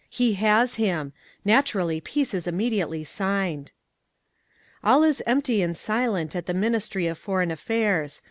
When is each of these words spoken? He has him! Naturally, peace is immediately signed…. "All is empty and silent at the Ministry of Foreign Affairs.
He 0.09 0.33
has 0.33 0.77
him! 0.77 1.13
Naturally, 1.45 2.01
peace 2.01 2.33
is 2.33 2.47
immediately 2.47 3.03
signed…. 3.03 3.71
"All 4.83 5.03
is 5.03 5.21
empty 5.27 5.61
and 5.61 5.77
silent 5.77 6.35
at 6.35 6.47
the 6.47 6.55
Ministry 6.55 7.05
of 7.05 7.19
Foreign 7.19 7.51
Affairs. 7.51 8.19